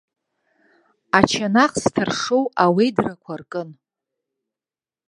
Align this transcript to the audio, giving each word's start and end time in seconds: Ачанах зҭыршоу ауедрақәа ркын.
Ачанах 1.17 1.71
зҭыршоу 1.83 2.43
ауедрақәа 2.63 3.33
ркын. 3.39 3.69